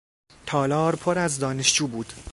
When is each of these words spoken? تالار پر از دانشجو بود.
تالار 0.45 0.95
پر 0.95 1.19
از 1.19 1.39
دانشجو 1.39 1.87
بود. 1.87 2.13